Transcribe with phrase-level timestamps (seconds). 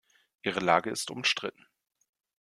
[0.41, 1.63] Ihre Lage ist umstritten.